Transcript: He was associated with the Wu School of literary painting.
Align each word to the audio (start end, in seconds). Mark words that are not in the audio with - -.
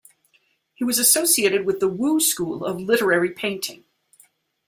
He 0.73 0.83
was 0.83 0.97
associated 0.97 1.63
with 1.63 1.79
the 1.79 1.87
Wu 1.87 2.19
School 2.19 2.65
of 2.65 2.81
literary 2.81 3.29
painting. 3.29 3.83